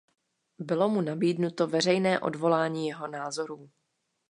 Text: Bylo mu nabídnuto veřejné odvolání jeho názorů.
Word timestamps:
Bylo 0.59 0.89
mu 0.89 1.01
nabídnuto 1.01 1.67
veřejné 1.67 2.19
odvolání 2.19 2.87
jeho 2.87 3.07
názorů. 3.07 3.69